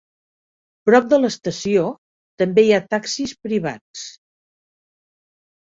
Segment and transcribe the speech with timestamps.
[0.89, 1.85] Prop de l"estació
[2.43, 4.09] també hi ha taxis privats.